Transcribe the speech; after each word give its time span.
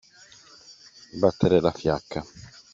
Battere 1.19 1.59
la 1.59 1.69
fiacca. 1.71 2.25